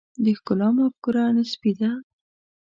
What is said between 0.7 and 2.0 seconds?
مفکوره نسبي ده.